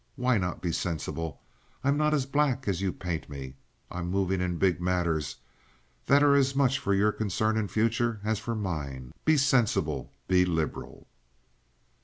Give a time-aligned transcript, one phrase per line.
[0.15, 1.39] Why not be sensible?
[1.83, 3.53] I'm not as black as you paint me.
[3.91, 5.35] I'm moving in big matters
[6.07, 9.11] that are as much for your concern and future as for mine.
[9.25, 11.05] Be sensible, be liberal."